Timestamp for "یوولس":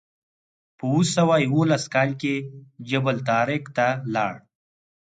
1.45-1.83